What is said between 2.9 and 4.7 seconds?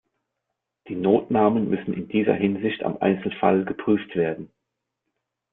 Einzelfall geprüft werden.